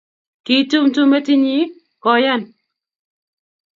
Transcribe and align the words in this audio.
kitumtum 0.45 1.07
metit 1.11 1.39
nyi 1.43 1.59
koyan 2.03 2.41